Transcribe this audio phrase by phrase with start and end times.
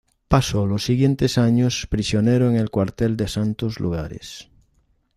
[0.27, 4.49] Pasó los siguientes años prisionero en el cuartel de Santos Lugares.